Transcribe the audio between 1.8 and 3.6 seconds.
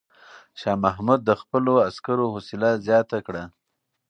عسکرو حوصله زیاته کړه.